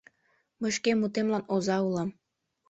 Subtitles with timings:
[0.59, 2.09] Мый шке мутемлан оза улам.